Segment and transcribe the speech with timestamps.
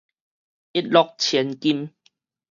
[0.71, 1.93] 一諾千金